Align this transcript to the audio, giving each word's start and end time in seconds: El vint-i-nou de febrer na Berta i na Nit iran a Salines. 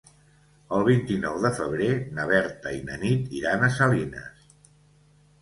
El 0.77 0.85
vint-i-nou 0.85 1.37
de 1.43 1.51
febrer 1.59 1.89
na 2.15 2.25
Berta 2.33 2.73
i 2.79 2.81
na 2.89 2.99
Nit 3.05 3.37
iran 3.43 3.69
a 3.69 3.71
Salines. 3.77 4.51